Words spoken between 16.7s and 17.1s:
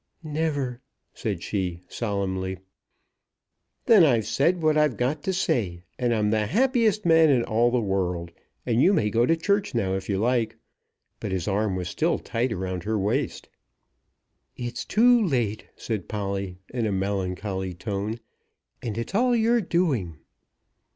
a